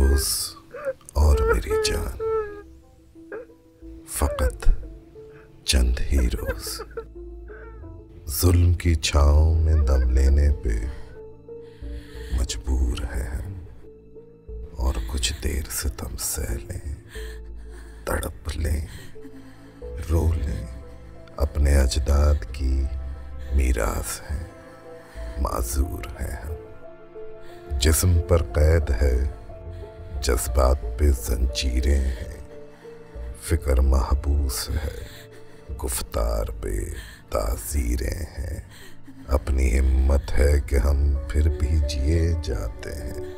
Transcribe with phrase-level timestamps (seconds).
[0.00, 0.54] روز
[1.12, 2.18] اور میری جان۔
[4.08, 4.68] فقط
[5.64, 6.82] چند ہی روز۔
[8.40, 10.86] ظلم کی چھاؤں میں دم لینے پہ
[12.40, 13.64] مجبور ہے ہم۔
[14.76, 16.94] اور کچھ دیر سے تم سہ لیں،
[18.04, 18.86] تڑپ لیں،
[20.10, 20.66] رو لیں۔
[21.36, 22.82] اپنے اجداد کی
[23.54, 24.44] میراث ہے
[25.38, 26.54] معذور ہے ہم۔
[27.78, 29.39] جسم پر قید ہے
[30.30, 32.58] جذبات پہ زنجیریں ہیں۔
[33.42, 34.98] فکر محبوس ہے۔
[35.84, 36.70] گفتار پہ
[37.30, 38.60] تعزیریں ہیں۔
[39.28, 43.34] اپنی ہمت ہے کہ ہم پھر بھی جیے جاتے ہیں۔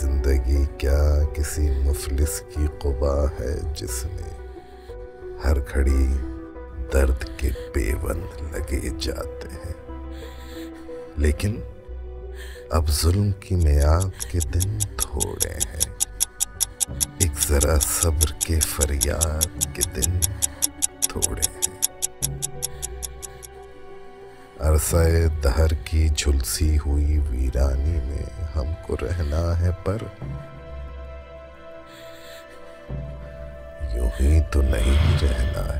[0.00, 4.48] زندگی کیا کسی مفلس کی قبا ہے جس میں
[5.44, 6.06] ہر گھڑی
[6.92, 10.02] درد کے پیوند لگے جاتے ہیں؟
[11.16, 11.60] لیکن
[12.70, 15.94] اب ظلم کی میاد کے دن تھوڑے ہیں۔
[17.18, 20.20] ایک ذرا صبر کے فریاد کے دن
[21.00, 21.80] تھوڑے ہیں۔
[24.60, 24.96] عرصہ
[25.44, 29.98] دہر کی جھلسی ہوئی ویرانی میں ہم کو رہنا ہے پر
[33.96, 35.79] یوں ہی تو نہیں رہنا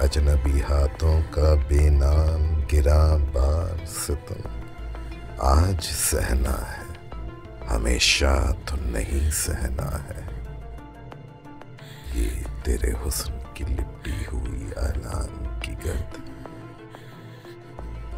[0.00, 4.48] اجنبی ہاتھوں کا بے نام گرا بار، ستم۔
[5.38, 7.08] آج سہنا ہے،
[7.70, 10.22] ہمیشہ تو نہیں سہنا ہے۔
[12.14, 12.30] یہ
[12.64, 16.20] تیرے حسن کی لپٹی ہوئی اعلان کی گرد۔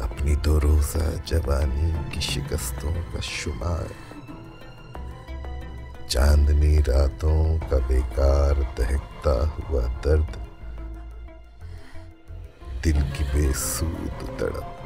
[0.01, 3.93] اپنی دو روزہ جوانی کی شکستوں کا شمار۔
[6.07, 10.42] چاندنی راتوں کا بیکار دہکتا ہوا درد۔
[12.85, 14.81] دل کی بے سود تڑپ،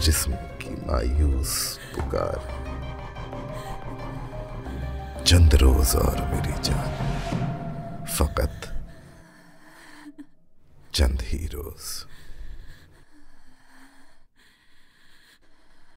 [0.00, 2.38] جسم کی مایوس پکار۔
[5.24, 8.66] چند روز اور میری جان، فقط
[10.92, 12.04] چند ہی روز۔